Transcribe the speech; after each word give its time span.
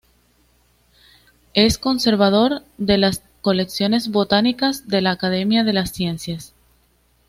Es 1.53 1.77
conservador 1.77 2.63
de 2.79 2.97
las 2.97 3.21
colecciones 3.43 4.07
botánicas 4.09 4.87
de 4.87 5.01
la 5.01 5.11
Academia 5.11 5.63
de 5.63 5.73
las 5.73 5.91
ciencias. 5.91 6.55